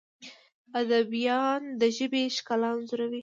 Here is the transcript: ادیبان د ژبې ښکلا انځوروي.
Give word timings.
ادیبان 0.79 1.61
د 1.79 1.81
ژبې 1.97 2.21
ښکلا 2.35 2.69
انځوروي. 2.75 3.19